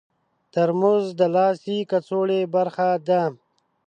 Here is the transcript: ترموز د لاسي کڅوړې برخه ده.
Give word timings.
ترموز 0.53 1.05
د 1.19 1.21
لاسي 1.35 1.77
کڅوړې 1.91 2.41
برخه 2.55 2.89
ده. 3.07 3.21